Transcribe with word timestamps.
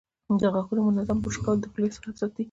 د 0.39 0.41
غاښونو 0.53 0.81
منظم 0.87 1.17
برش 1.23 1.37
کول 1.43 1.57
د 1.59 1.65
خولې 1.71 1.87
صحت 1.95 2.15
ساتي. 2.21 2.39